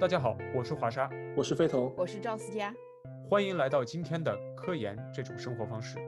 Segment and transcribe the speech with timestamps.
[0.00, 2.72] 大家好，我是华沙，我是飞头，我是赵思佳，
[3.28, 5.98] 欢迎来到今天的科研这种生活方式。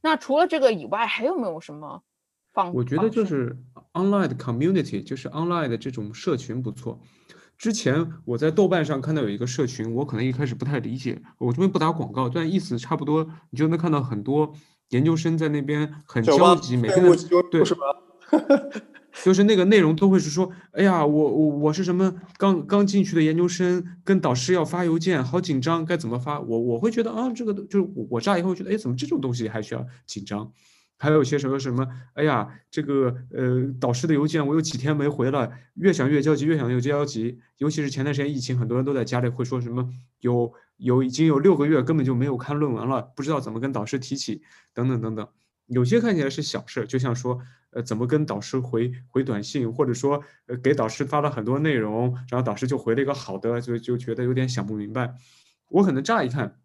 [0.00, 2.04] 那除了这个以外，还有没有什么
[2.52, 2.72] 方？
[2.72, 3.58] 我觉得就是
[3.92, 7.00] online 的 community，就是 online 的这种社群不错。
[7.58, 14.54] 之前我在豆瓣上看到有一个社群，我可能一开始不太理解，我这边不打广告，但意思差不多，你就能看到很多
[14.90, 17.18] 研究生在那边很焦急，每个人
[17.50, 17.64] 对。
[19.12, 26.40] 就是那个内容都会是说，哎呀，我我我是什么刚刚进去的研究生，跟导师要发邮件，好紧张，该怎么发？
[26.40, 30.52] 我我会觉得啊，这个就是我我乍一会觉得，哎，怎么这种东西还需要紧张？
[30.96, 37.38] 还有些什么什么，哎呀，这个呃导师的邮件我有几天没回了，越想越焦急，越想越焦急。
[37.58, 39.88] 尤其是前段时间疫情，很多人都在家里会说什么，
[40.20, 44.42] 有有已经有六个月根本就没有看论文了，不知道怎么跟导师提起，
[44.72, 45.26] 等等等等。
[45.66, 47.40] 有些看起来是小事，就像说。
[47.72, 55.14] 呃，怎么跟导师回回短信，或者说，呃，给导师发了很多内容，然后导师就回了一个好的，就就觉得有点想不明白。
[55.68, 56.58] 我可能乍一看，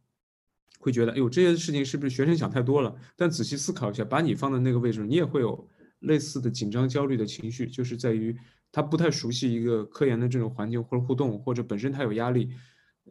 [0.80, 2.96] 会觉得，哎呦，这些事情是不是学生想太多了？
[3.16, 5.68] 但仔细思考一下，把你放在那个位置，你也会有
[6.00, 8.36] 类似的紧张、焦虑的情绪，就是在于
[8.72, 12.50] 他不太熟悉一个科研的这种环境或者互动，或者本身他有压力。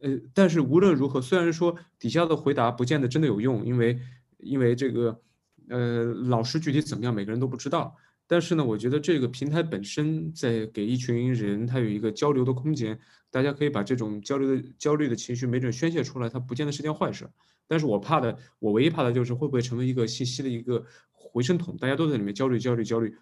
[0.03, 4.01] 呃，但是无论如何，虽然说底下的回答不见得真的有用，因为
[4.39, 5.21] 因为这个。
[5.69, 7.95] 呃，老师具体怎么样，每个人都不知道。
[8.27, 12.99] 但是呢，我觉得这个平台本身在给一群人，他有一个交流的空间，
[13.31, 17.29] 大家可以把这种交流的焦虑的情绪没准宣泄出来，它不见得是件坏事。
[17.67, 23.15] 但是我怕的，我唯一怕的就是会不会成为一个信息的一个回声筒，大家都在里面焦虑、焦虑、焦虑，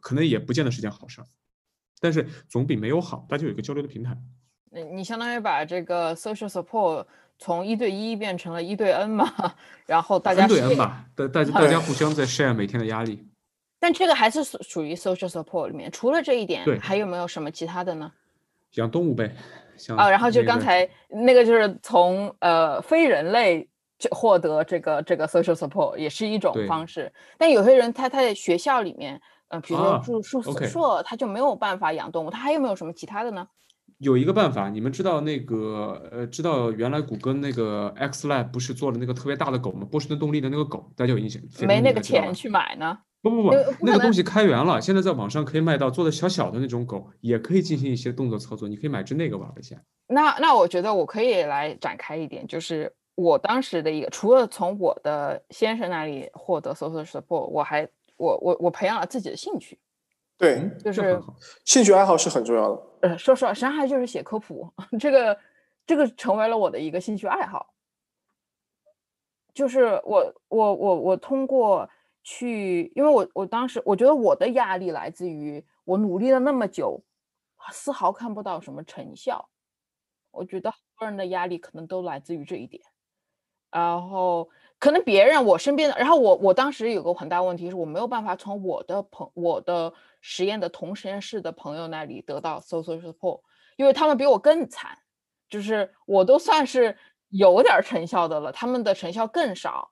[0.00, 1.22] 可能也不见得是件好事。
[2.00, 4.14] 但是总比没有好，大家有一个交流的平台。
[4.70, 7.06] 你你相当于把这个 social support。
[7.38, 9.32] 从一对一变成了一对 N 嘛，
[9.86, 13.24] 然后大家对 N 吧，大大家大家互相在 share 每天的压力。
[13.80, 18.10] 但这个还是属属于 social support 里面，除了这一点，对，还有没有什么其他的呢？
[18.74, 19.32] 养动物呗，
[19.96, 27.12] 啊，然后就刚才那个就是从呃非人类就获得这个这个 social support 也是一种方式。
[27.38, 33.46] 但有些人他他在学校里面，呃，比如说住宿舍，他就没有办法养动物，他还有没有什么其他的呢？
[33.98, 39.86] 有一个办法，你们知道那个呃，知道原来谷歌那个 X Lab 不是做了那个特别大的狗吗？
[39.90, 41.42] 波士顿动力的那个狗，大家有印象？
[41.66, 42.98] 没那个钱去买呢。
[43.20, 43.50] 不不不，
[43.80, 49.76] 那个东西开源了，现在在网上可以卖到做的小小的那种狗，也可以进行一些动作操作，你可以买只那个玩一下。
[50.06, 57.82] 那那我觉得我可以来展开一点，就是我当时的一个，除了从我的先生那里获得 social support，我还
[58.16, 59.76] 我我我培养了自己的兴趣。
[60.38, 61.20] 对，就是
[61.64, 62.82] 兴趣爱好是很重要的。
[63.02, 65.36] 呃，说实话，实际上还就是写科普， 这个
[65.84, 67.74] 这个成为了我的一个兴趣爱好。
[69.52, 71.88] 就是我我我我通过
[72.22, 77.02] 去，因为我我当时我觉得我的压力来自于我努力了那么久，
[77.72, 79.48] 丝毫看不到什么成效。
[80.30, 82.80] 我觉得很多人的压力可能都来自于这一点，
[83.72, 84.48] 然后。
[84.80, 93.40] 可能别人我身边的，然后我我当时有个很大问题是我没有办法从我的朋我的实验的同实验室的朋友那里得到 social support，
[93.76, 94.98] 因为他们比我更惨，
[95.48, 96.96] 就是我都算是
[97.30, 99.90] 有点成效的了，他们的成效更少。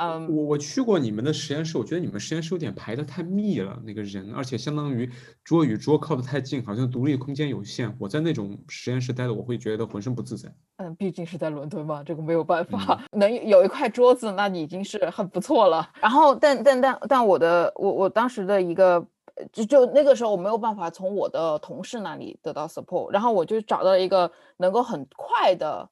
[0.00, 5.10] 嗯，我我去过你们的实验室，我觉得你们实验室有点排的太密了，那个人，而且相当于
[5.42, 7.92] 桌与桌靠得太近，好像独立空间有限。
[7.98, 10.48] 我在那种实验室待的，我会觉得浑身不自在。
[10.76, 15.90] 嗯，毕竟是在伦敦嘛，这个没有办法， 能有一块桌子，那你已经是很不错了。
[16.00, 19.04] 然后，但但但但我的我我当时的一个
[19.52, 25.88] 就就那个时候我没有办法从我的同事那里得到 support，然后我就找到了一个能够很快的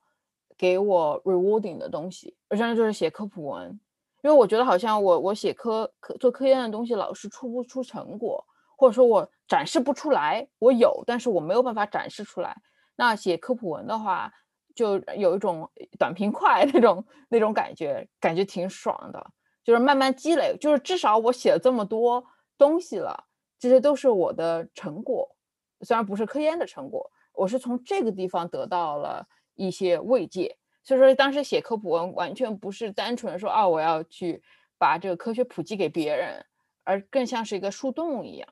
[0.57, 3.79] 给我 rewarding 的东西，实际上就是写科普文。
[4.23, 8.45] 因为我觉得好像我我写科科做科研的东西老是出不出成果，
[8.77, 10.49] 或者说我展示不出来。
[10.59, 12.57] 我有，但是我没有办法展示出来。
[12.97, 14.33] 那写科普文的话，
[14.75, 19.25] 就有一种短平快那种那种感觉，感觉挺爽的。
[19.63, 22.25] 就是慢慢积累，就是至少我写了这么多
[22.59, 23.25] 东西了，
[23.59, 25.37] 这些都是我的成果，
[25.83, 30.57] 虽然不是科研的成果，我是从这个地方得到了一些慰藉。
[30.83, 34.43] 所以说，当时写科普文完全不是单纯说啊，我要去
[34.79, 36.45] 把这个科学普及给别人，
[36.85, 38.49] 而更像是一个树洞一样。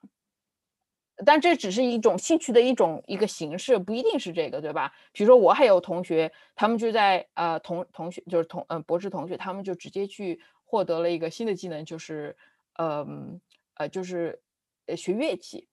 [1.24, 4.92] 但这只是一种兴趣的一种一个形式，不一定是这个，对吧？
[5.12, 12.36] 比如说，我还有同学，他们就在呃同同学就是同嗯博士同学，他们就直接去获得了一个新的技能，就是
[12.78, 13.40] 嗯
[13.74, 14.42] 呃就是
[14.86, 15.68] 呃学乐器。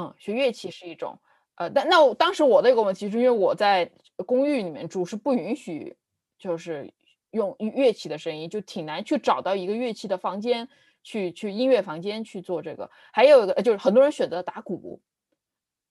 [0.00, 1.18] 嗯，学乐器是一种。
[1.56, 3.90] 呃，但那我当时我的一个问题是因为我在
[4.24, 5.94] 公寓里面住，是不允许
[6.38, 6.90] 就是
[7.32, 10.66] 用乐器的声音，就挺难去找到一个乐器的房间
[11.02, 12.90] 去去音乐房间去做这个。
[13.12, 15.02] 还有一个就是很多人选择打鼓，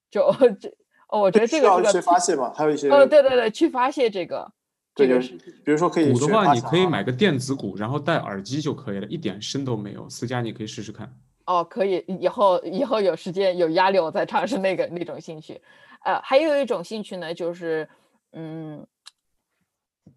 [0.09, 0.69] 就 这
[1.09, 4.51] 哦，我觉得这个是个发泄嘛，还有一些呃，对对对，去发泄这个
[4.95, 5.19] 这对。
[5.63, 10.09] 比如说可以鼓的话，你可以买个电子鼓，然后戴耳机就可以了，一点声都没有。
[10.09, 11.15] 思佳，你可以试试看。
[11.49, 15.59] 哦，可以，以后以后有时间有压力，我再尝试那个那种兴趣。
[16.05, 17.89] 呃，还有一种兴趣呢，就是
[18.33, 18.85] 嗯，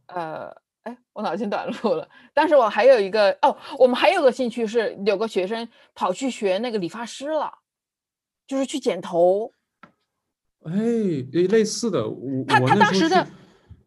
[0.08, 2.06] 呃，哎，我脑筋短路了。
[2.34, 7.50] 但是我还有一个哦，我们还有个兴趣是有个学生跑去学那个理发师了，
[8.46, 9.50] 就是去剪头。
[10.64, 13.26] 哎，诶类似的，我他他当时的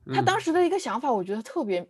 [0.07, 1.87] 他嗯当时的一个想法，我觉得特别，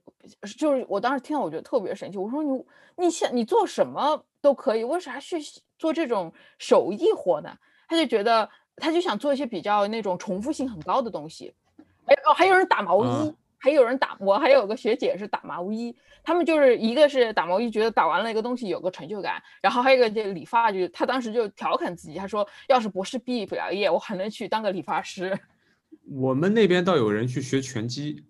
[0.57, 2.17] 就是我当时听到，我觉得特别神奇。
[2.17, 2.65] 我说你
[2.97, 5.37] 你想你做什么都可以，为啥去
[5.79, 7.49] 做这种手艺活呢？
[7.87, 11.51] 他就觉得他就想做一些比较那种重复性很高的东西。
[12.05, 25.35] 哎哦，还有人打毛衣，啊还有人打我还有个学姐是打毛衣，他们就是一个是打毛衣，觉得打完了一个东西有个成就感，然后还有一个就理发，就是他当时就调侃自己，他说要是博士毕不了业，我还能去当个理发师。
[26.11, 28.23] 我们那边倒有人去学拳击，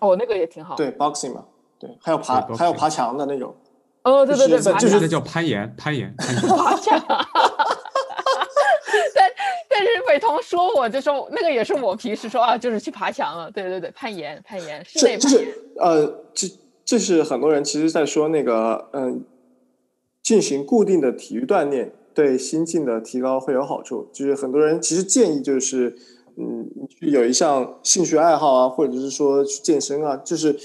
[0.00, 0.74] 哦，那个也挺好。
[0.74, 1.46] 对 boxing 嘛，
[1.78, 3.54] 对，还有爬还有爬墙的那种，
[4.04, 6.42] 哦，对就对对，就是那叫攀岩，攀岩， 攀岩。
[6.56, 7.00] 爬墙。
[9.14, 9.30] 但
[9.70, 13.50] 但是伟彤说我就说那个也是我平时说啊，就是去爬墙了。
[13.50, 15.54] 对对对，攀岩攀岩，室内这就是攀岩。
[15.78, 16.48] 呃，这
[16.84, 19.24] 这是很多人其实在说那个嗯，
[20.22, 24.10] 进行固定的体育锻炼对心境的提高会有好处。
[24.12, 25.96] 就是很多人其实建议就是
[26.36, 30.58] 嗯，去有一项兴趣爱好啊，或者是说去健身啊，就是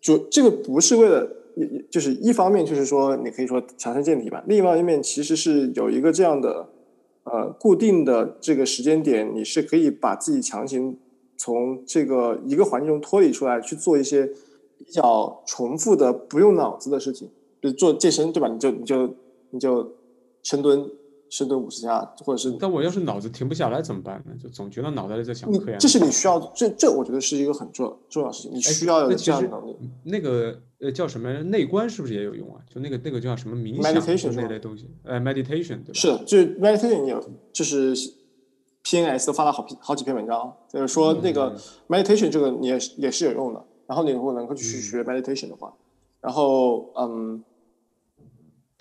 [0.00, 1.38] 主这个不是为了。
[1.56, 6.68] 也也就是一方面就是说，你可以说强身健体吧；另一方面，其实是有一个这样的
[7.24, 10.98] 呃固定的这个时间点，你是可以把自己强行
[11.36, 14.26] 从这个一个环境中脱离出来，去做一些
[14.78, 17.28] 比较重复的不用脑子的事情，
[17.60, 18.48] 比如做健身，对吧？
[18.48, 19.14] 你就你就
[19.50, 19.92] 你就
[20.42, 20.90] 深蹲，
[21.32, 24.34] 深蹲五十下，或者是但我要是脑子停不下来怎么办呢？
[24.38, 25.78] 就总觉得脑袋里在想科研。
[25.78, 29.74] 这是你需要，这这我觉得是一个很重要重要的事情，你哎需要有这样的能力。
[30.04, 32.60] 那个呃叫什么内观是不是也有用啊？
[32.68, 35.94] 就那个那个叫什么冥想 Meditation 那类东西，呃，meditation 对吧？
[35.94, 37.96] 是，就是 meditation 有，就是
[38.84, 41.56] PNS 都发了好好几篇文章，就是说那个
[41.88, 43.64] meditation 这个你也是也是有用的。
[43.86, 45.72] 然后你如果能够去学 meditation 的话，
[46.20, 47.42] 然后嗯，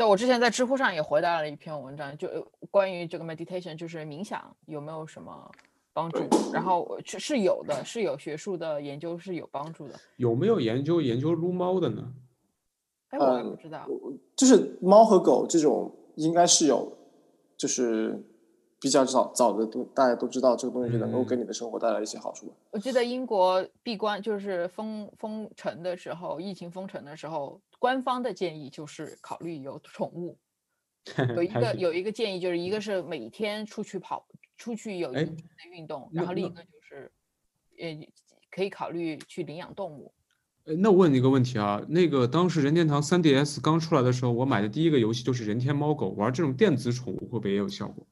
[0.02, 5.52] 对，我之前在知乎上也回答了一篇文章，就呃关于这个 meditation，就是冥想有没有什么
[5.94, 6.24] 帮助？
[6.52, 9.94] 然后我是是有的，是有学术的研究是有帮助的。
[10.16, 12.12] 有没有研究研究撸猫的呢？
[13.10, 13.88] 哎，我也嗯不知道。
[14.36, 16.92] 就是猫和狗这种应该是有，
[17.56, 18.20] 就是
[18.80, 22.52] 比较早早的都大家都知道这个东西能够给你的生活带来一些好处。
[22.72, 30.38] 我记得英国闭关就是封封城的时候，疫情封城的时候，官方的建议就是考虑有宠物。
[31.36, 37.12] 有 一个有一个建议，就是一个是每天出去跑，出去有哎一定的运动，然后另一个就是，
[37.80, 38.08] 呃，
[38.52, 40.14] 可以考虑去领养动物。
[40.66, 48.06] 呃那我问你一个问题啊，那个当时任天堂 3DS 刚出来的时候，我买的第一个游戏就是任天猫狗，玩这种电子宠物会不会也有效果？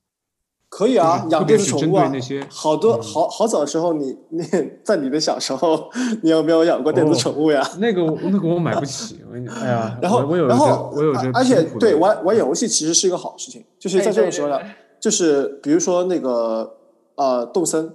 [0.70, 4.44] 可以啊，就是养电子宠物啊那些，好多嗯好好早的时候你，你
[4.84, 5.90] 在你的小时候，
[6.22, 7.68] 你有没有养过电子哦宠物呀？
[7.80, 14.72] 那个我那个我买不起，我跟你哎呀， 然后我我有然后我有这而且对玩玩游戏其实是一个好事情，就是哎在这种时候呢对对，
[15.02, 16.78] 就是比如说那个
[17.16, 17.92] 呃动森，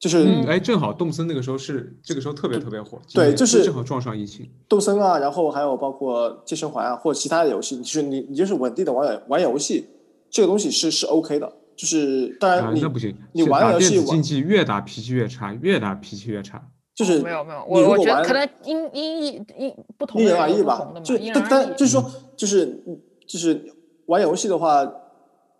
[0.00, 4.48] 就是嗯，哎，正好动森那个时候是这个时候特别特别火，对就是正好撞上疫情。
[4.68, 9.86] 动森啊，然后还有包括健身环啊，或者其他的游戏，就是你你就是稳定的玩玩游戏，
[10.30, 11.52] 这个东西是是 OK 的。
[11.80, 16.62] 就是当啊然，你、那不行，你打玩游戏玩电子竞技越打脾气越差，越打脾气越差。
[16.94, 21.16] 就是哦没有没有，你我我如果玩觉得可能因因因因不同因人而异吧就。
[21.32, 22.04] 但但就是说，
[22.36, 22.84] 就是
[23.26, 23.72] 就是
[24.08, 24.84] 玩游戏的话，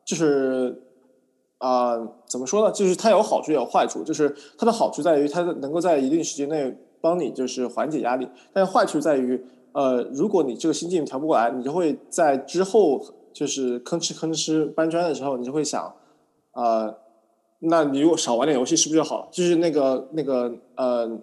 [0.05, 0.83] 就是
[1.57, 1.97] 啊、
[2.29, 2.71] 怎么说呢？
[2.71, 4.05] 就是它有好处也有坏处。
[4.05, 13.01] 就是它的好处在于它能够在一定时间内帮你就是缓解压力，但是坏处在于，呃，如果你这个心境调不过来，你就会在之后
[13.33, 15.95] 就是吭哧吭哧搬砖的时候，你就会想，
[16.61, 16.99] 呃，
[17.61, 19.29] 那你如果少玩点游戏是不是就好了？
[19.33, 21.21] 就是那个那个呃。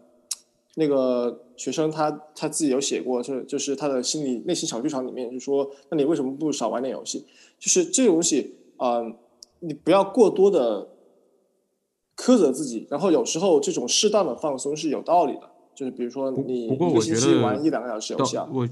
[0.80, 7.26] 那个学生他他自己有写过，就是就是他的心理内心小剧场里面就说，那你为什么不少玩点游戏？
[7.58, 9.16] 就是这个东西，嗯、
[9.62, 10.88] 你不要过多的
[12.16, 15.50] 苛责自己，然后有时候这种适当的放松是有道理的。
[15.74, 18.64] 就是比如说不你一个星期玩一两个小时游戏啊，我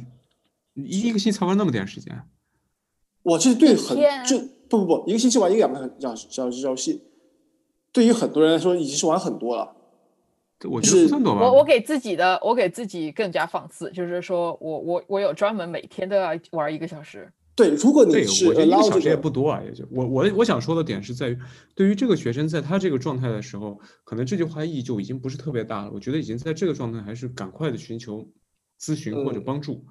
[0.75, 2.21] 一一个星期才玩那么点时间，
[3.23, 4.37] 我这对很天这
[4.69, 7.03] 不不不，一个星期玩一两个小时小时游戏，
[7.91, 9.75] 对于很多人来说已经是玩很多了。
[10.59, 11.41] 这我觉得不算多吧。
[11.41, 21.37] 我我给自己的，我给自己更加放肆，就是说我我我有专门每天都要玩一个小时，对，如果你对，是我觉得一个小时也，不多啊，也就我我我想说的点是在于，
[21.75, 25.91] 对于这个学生在他这个状态的时候，可能这句话意义就已经不是特别大了。
[25.93, 28.25] 我觉得已经在这个状态，还是赶快的寻求
[28.79, 29.83] 咨询或者嗯帮助，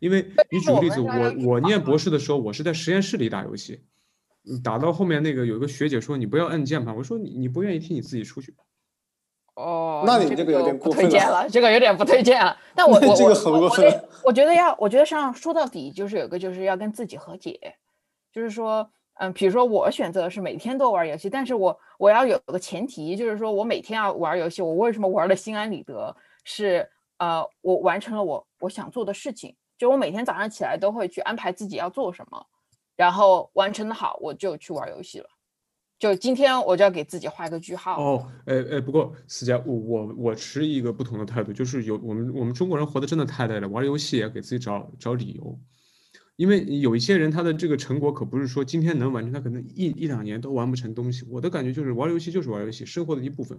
[0.00, 3.80] 因为你举个例子，我我念博士的时候，我是在实验室里打游戏，
[4.48, 8.54] 嗯打到后面那个有一个学姐说你不要按键盘，我说你你不愿意听你自己出去。
[9.54, 12.56] 哦，那你这个有点过分了推荐了，这个有点不推荐了。
[12.74, 17.58] 但我 我这我个很过分我我得我觉得要，我觉得上说到底就是有个就是要跟自己和解，
[18.32, 26.14] 就是说，嗯，比如说我选择是每天都玩游戏，但是我我要有个前提，就是说我每天要玩游戏，我为什么玩的心安理得？
[26.44, 26.86] 是
[27.18, 32.46] 呃，我完成了我我想做的事情，就我每天早上起来都会去安排自己要做什么，
[32.96, 35.26] 然后完成的好，我就去玩游戏了。
[35.98, 37.98] 就今天我就要给自己画一个句号。
[37.98, 45.58] 哦，哎哎，不过思佳，我我我持一个不同的态度，就是有我们我们中国人活得真的太累了，玩游戏也给自己找找理由，
[46.36, 51.24] 因为有一些人他的这个成果可不是说今天能完成，他可能一一两年都完不成东西。
[51.30, 53.58] 我的感觉就是玩游戏就是玩游戏，生活的一部分，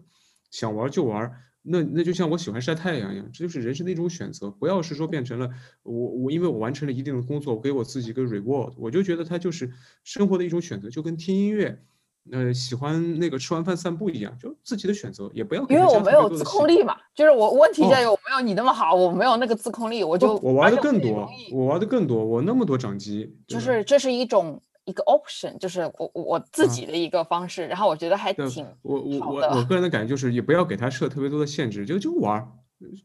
[0.49, 5.49] 想玩就玩，那那就像我喜欢晒太阳一样，这就是人生的一种选择，不要是说变成了
[5.83, 9.71] 我我因为我完成了一定的工作，我给我自己一个 reward，我就觉得它就是
[10.03, 11.83] 生活的一种选择，就跟听音乐。
[12.29, 32.47] 呃，喜欢那个吃完饭散步一样，就自己的选择，也不要因为我没有自控力嘛，就是我问题在于哦我没有你那么好，我没有那个自控力，我就我玩的更多我玩的更多，我那么多掌机，就是这是一种一个 option，就是我我我自己的一个方式，然后我觉得还挺我我我我个人的感觉就是，也不要给他设特别多的限制，就就玩儿，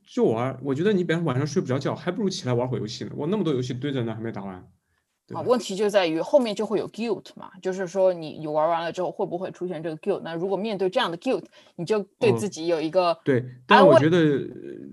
[0.06, 0.60] 就玩儿。
[0.62, 3.10] 我觉得你比方晚上睡不着觉，还不如起来玩会儿游戏呢。
[3.16, 4.66] 我那么多游戏堆在那还没打完，对
[5.32, 10.20] 啊，问题就在于后面就会有 guilt 嘛，就是说你你玩完了之后会不会出现这个 guilt？
[10.22, 11.44] 那如果面对这样的 guilt，
[11.76, 14.46] 你就对哦自己有一个对，但我觉得，呃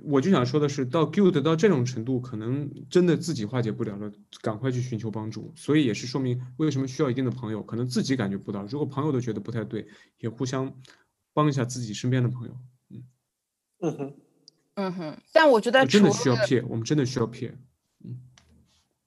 [0.06, 5.52] 我就想说的是，到 guilt 到这种程度，可能真的自己化解不了了，赶快去寻求帮助。
[5.56, 9.86] 所以也是说明为什么需要一定的朋友，可能自己感觉不到，如果朋友都觉得不太对，
[10.20, 10.74] 也互相
[11.34, 12.56] 帮一下自己身边的朋友。
[13.82, 14.14] 嗯哼，
[14.76, 17.54] 嗯哼，但我觉得我真的需要 peer，我们真的需要 peer。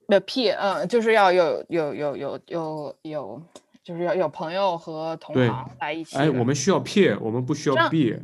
[0.08, 3.42] 的 P，嗯，就是要有有有有有有，
[3.82, 6.16] 就是要有朋友和同行来一起。
[6.16, 8.20] 哎，我们需要 peer，我们不需要这样 beer。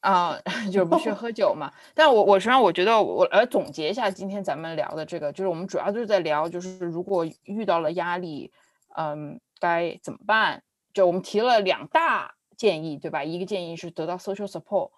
[0.00, 0.38] 啊、
[0.70, 1.72] 就是不去喝酒嘛。
[1.94, 8.52] 但我我实际上我觉得我来总结一下今天咱们聊的这个，就是我们主要就是在聊，就是如果遇到了压力，
[8.96, 10.62] 嗯，该怎么办？
[10.92, 13.24] 就我们提了两大建议，对吧？
[13.24, 14.90] 一个建议是得到 social support，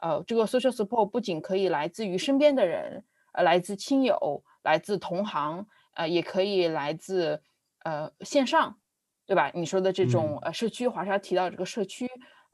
[0.00, 7.42] 呃，这个 social support 不仅可以来自于身边的人，呃，来自亲友，来自同行，呃，也可以来自
[7.84, 8.78] 呃线上，
[9.26, 9.50] 对吧？
[9.54, 12.08] 你说的这种、呃社区，华沙提到这个社区，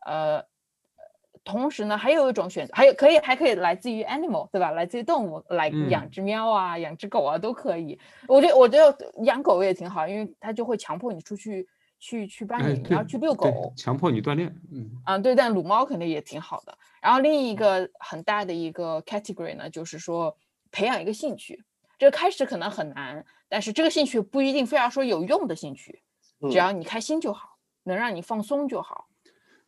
[0.06, 0.44] 呃。
[1.44, 4.72] 同时呢，还有一种选择，还有可以还可以来自于 animal，对吧？
[4.72, 7.98] 来自于动物，来嗯养只喵啊，养只狗啊都可以。
[8.26, 11.66] 我觉得我觉得养狗也挺好，因为它就会强迫你出去
[11.98, 14.54] 去去扮哎，演，你对要去遛对狗强迫你锻炼。
[14.70, 16.76] 嗯，啊，对，但撸猫肯定也挺好的。
[17.00, 20.36] 然后另一个很大的一个 category 呢，就是说
[20.70, 21.64] 培养一个兴趣，
[21.98, 26.02] 这个开始可能很难，但是这个兴趣不一定非要说有用的兴趣，
[26.40, 29.08] 嗯只要你开心就好，能让你放松就好。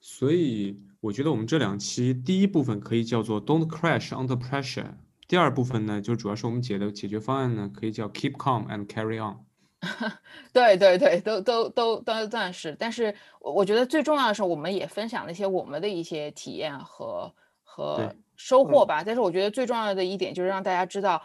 [0.01, 4.95] 所以我觉得我们这两期第一部分可以叫做 "Don't crash under pressure"，
[5.29, 9.45] 第二部分呢，就主要是我们解的解决方案呢，可以叫 "Keep calm and carry on"。
[10.53, 17.33] 对对对，都都都都算是，但是我我觉得最重要的是，我们也分享了一些我们的一些体验和
[17.63, 19.03] 和收获吧。
[19.05, 21.23] 但是我觉得最重要的一点就是让大家知道，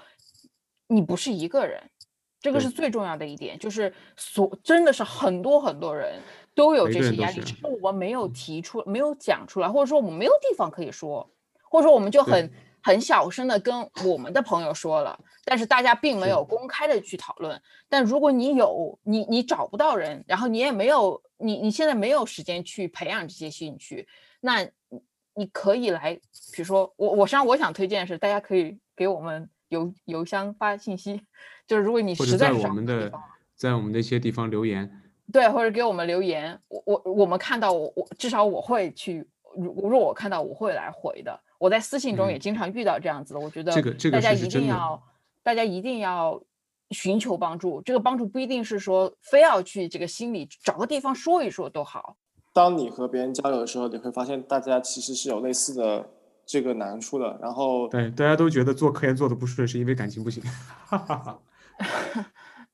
[0.88, 1.82] 你不是一个人，
[2.40, 6.22] 这个是最重要的一点，就是所真的是很多很多人
[6.54, 11.30] 都有这些压力，只是我们没有提出，没有讲出来，或者说我们没有地方可以说，
[11.70, 12.52] 或者说我们就很
[12.84, 17.60] 很小声的跟我们的朋友说了，但是大家并没有公开的去讨论。
[17.90, 24.08] 但如果你有你你找不到人，然后你也没有你你现在没有时间去培养这些兴趣，
[24.40, 25.02] 那你
[25.34, 26.14] 你可以来，
[26.54, 31.22] 比如说我我实际上我想推荐的是，大家可以给我们邮邮箱发信息，
[31.68, 33.12] 就是如果你实在是找我们的
[33.56, 34.90] 在我们那些地方留言。
[35.34, 39.26] 对，或者给我们留言，我我我们看到我我至少我会去，
[39.58, 41.40] 如如果我看到我会来回的。
[41.58, 45.02] 我在私信中也嗯经常遇到这样子的，我觉得这个这个大家一定要
[45.42, 46.40] 大家一定要
[46.92, 47.82] 寻求帮助。
[47.82, 52.18] 这个帮助不一定是说非要去这个心里找个地方说一说都好。
[52.54, 56.08] 当你和别人交流的时候，你会发现大家其实是有类似的
[56.46, 57.38] 这个难处的。
[57.42, 60.44] 然后，对，大家都觉得做科研做的不顺，是因为感情不行。
[60.86, 61.40] 哈哈哈。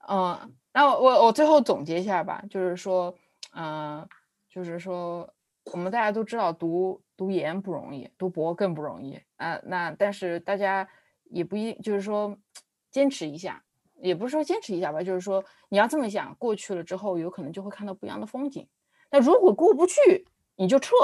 [0.08, 3.16] 嗯，那我我我最后总结一下吧，就是说，
[3.56, 4.08] 嗯、
[4.50, 5.34] 就是说，
[5.72, 10.88] 我们大家都知道读读研不容易，读博更不容易啊、那但是大家
[11.30, 12.38] 也不一定，就是说，
[12.92, 13.63] 坚持一下，
[14.01, 18.68] 也不是说坚持一下吧，就是说你要这么想，过去了之后，有可能就会看到不一样的风景。
[19.10, 20.96] 那如果过不去，你就撤，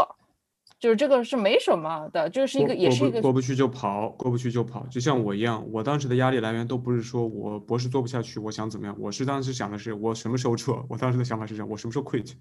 [0.80, 12.34] 就是这个是没什么的，就是一个也是一个过不去就跑，过不去就跑，就像我一样，我当时的压力来源都不是说我博士做不下去，我想怎么样，我是当时想的是我什么时候撤，我当时的想法是这样，我什么时候 quit。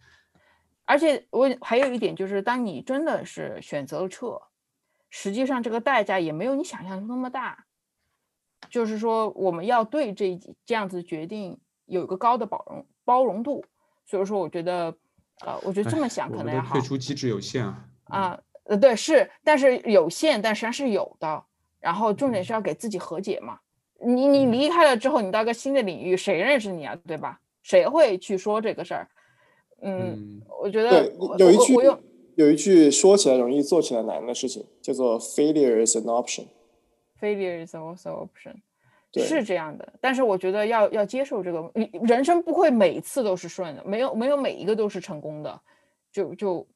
[0.84, 4.40] 而且我还有一点就是，当你真的是选择了撤，
[5.10, 7.64] 实际上这个代价也没有你想象中那么大。
[8.70, 13.64] 就是说，我们要对这这样子决定有一个高的包容包容度。
[14.04, 14.96] 所以说，我觉得，
[15.40, 16.72] 呃，我觉得这么想可能要好。
[16.72, 17.84] 退出机制有限啊。
[18.08, 21.44] 啊，呃，对，是，但是有限，但实际上是有的。
[21.80, 23.58] 然后重点是要给自己和解嘛。
[24.04, 26.96] 你你离开了之后，你到一个新的领域，谁认识你啊？
[27.06, 27.40] 对吧？
[27.62, 29.08] 谁会去说这个事儿？
[29.82, 31.74] 嗯，我觉得有一句
[32.34, 36.46] 有一句说起来容易做起来难的事情，叫做 “failure is an option”。
[37.20, 38.56] Failure is also option，
[39.14, 39.92] 是这样的。
[40.00, 41.70] 但是我觉得要要接受这个，
[42.06, 45.60] 人生不会每次都是顺的，没有没有每一个都是成功的。
[46.12, 46.66] 就就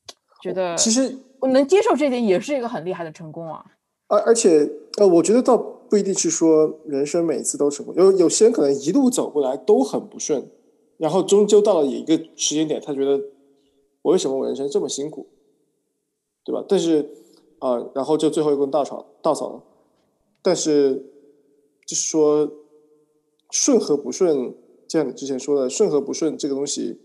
[0.42, 3.64] 觉得其实我能接受这点，也是一个很厉害的成功啊。
[4.08, 10.50] 而而且呃，我觉得倒不一定是说人生每次都成功，有有些人可能一路走过来都很不顺。
[10.98, 13.18] 然后终究到了一个时间点，他觉得
[14.02, 15.28] 我为什么我人生这么辛苦，
[16.44, 16.62] 对吧？
[16.68, 17.08] 但是
[17.58, 19.62] 啊，然后就最后一根稻草稻草了。
[20.42, 20.96] 但是
[21.86, 22.52] 就是说
[23.50, 24.54] 顺和不顺，
[24.86, 27.00] 就像你之前说的，顺和不顺这个东西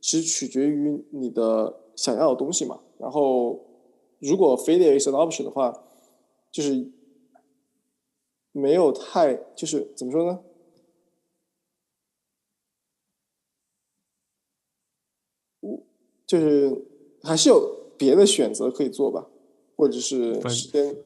[0.00, 2.80] 其实取决于你的想要的东西嘛。
[2.98, 3.64] 然后
[4.18, 5.84] 如果 failure is an option 的话，
[6.50, 6.90] 就是
[8.52, 10.40] 没有太就是怎么说呢？
[16.26, 16.86] 就是
[17.24, 19.26] 还是有别的选择可以做吧，
[19.76, 20.96] 或者是时间，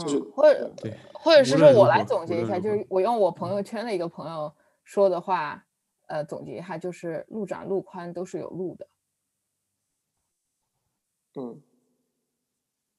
[0.00, 0.72] 就是或者
[1.12, 4.50] 或者是说我来总结一下，就是我用我朋友圈的一个朋友
[4.82, 5.66] 说的话，
[6.12, 8.86] 呃，总结一下，就是路长路宽都是有路的。
[11.36, 11.62] 嗯，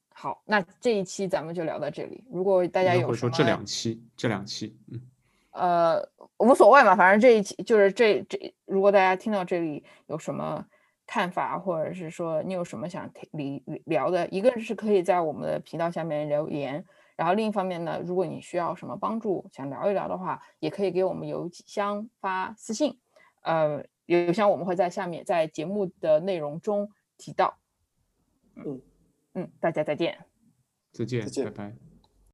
[0.08, 2.24] 好，那这一期咱们就聊到这里。
[2.28, 5.00] 如果大家有说这两期，这两期，嗯，
[5.52, 6.08] 呃，
[6.38, 10.66] 无所谓嘛，反正这一期就是这这，如果大家听到这里有什么。
[11.06, 16.82] 看法，或者是说你有什么想聊聊的，一个是可以在我们的频道下面留言，
[17.14, 22.98] 然后另一方面呢，如果你需要什么帮助，想聊一聊的话，也可以给我们邮箱发私信，
[23.44, 27.58] 呃，有像我们会在下面在节目的内容中提到。
[28.56, 28.80] 嗯
[29.34, 30.26] 嗯，大家再见，
[30.92, 31.93] 再见，再见，拜拜。